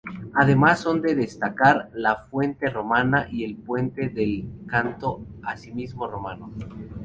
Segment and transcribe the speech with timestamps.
[0.33, 6.51] Además son de destacar la fuente romana y el Puente del Canto, asimismo romano.